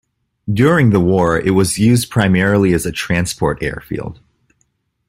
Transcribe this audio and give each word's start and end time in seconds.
During 0.51 0.89
the 0.89 0.99
war 0.99 1.37
it 1.39 1.51
was 1.51 1.77
used 1.77 2.09
primarily 2.09 2.73
as 2.73 2.87
a 2.87 2.91
transport 2.91 3.61
airfield. 3.61 4.19